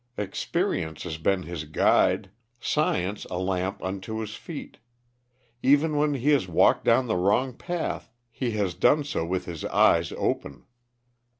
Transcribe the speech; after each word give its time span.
Experience 0.17 1.03
has 1.03 1.19
been 1.19 1.43
his 1.43 1.63
guide, 1.65 2.31
science 2.59 3.25
a 3.25 3.37
lamp 3.37 3.83
unto 3.83 4.17
his 4.17 4.33
feet. 4.33 4.79
Even 5.61 5.95
when 5.95 6.15
he 6.15 6.29
has 6.29 6.47
walked 6.47 6.83
down 6.83 7.05
the 7.05 7.15
wrong 7.15 7.55
path 7.55 8.11
he 8.31 8.49
has 8.49 8.73
done 8.73 9.03
so 9.03 9.23
with 9.23 9.45
his 9.45 9.63
eyes 9.65 10.11
open. 10.13 10.65